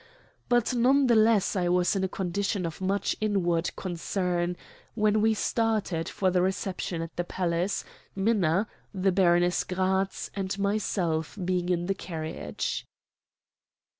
[0.49, 4.57] But none the less I was in a condition of much inward concern
[4.95, 7.85] when we started for the reception at the palace,
[8.15, 12.83] Minna, the Baroness Gratz, and myself being in the carriage.